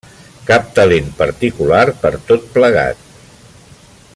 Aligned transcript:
Cap 0.45 0.71
talent 0.77 1.11
particular 1.19 1.83
per 2.05 2.13
tot 2.31 2.49
plegat. 2.57 3.05